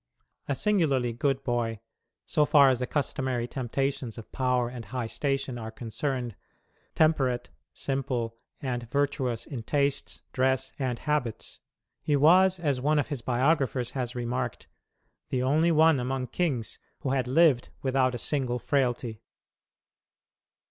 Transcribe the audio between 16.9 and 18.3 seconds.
who had lived without a